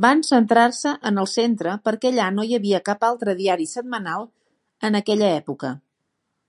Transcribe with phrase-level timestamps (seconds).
[0.00, 4.28] Van centrar-se en el centre perquè allà no hi havia cap altre diari setmanal
[4.90, 5.74] en aquella època.